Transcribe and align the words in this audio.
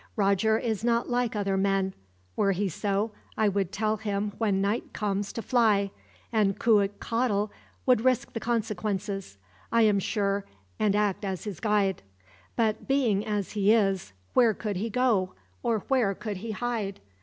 Roger 0.15 0.57
is 0.57 0.83
not 0.83 1.11
like 1.11 1.35
other 1.35 1.55
men. 1.55 1.93
Were 2.35 2.53
he 2.53 2.69
so, 2.69 3.11
I 3.37 3.47
would 3.47 3.71
tell 3.71 3.97
him 3.97 4.31
when 4.39 4.59
night 4.59 4.97
falls 4.97 5.31
to 5.33 5.43
fly, 5.43 5.91
and 6.31 6.57
Cuitcatl 6.57 7.51
would 7.85 8.01
risk 8.01 8.33
the 8.33 8.39
consequences, 8.39 9.37
I 9.71 9.83
am 9.83 9.99
sure, 9.99 10.43
and 10.79 10.95
act 10.95 11.23
as 11.23 11.43
his 11.43 11.59
guide; 11.59 12.01
but 12.55 12.87
being 12.87 13.23
as 13.23 13.51
he 13.51 13.71
is, 13.73 14.11
where 14.33 14.55
could 14.55 14.77
he 14.77 14.89
go, 14.89 15.35
or 15.61 15.81
where 15.87 16.15
could 16.15 16.37
he 16.37 16.49
hide? 16.49 16.99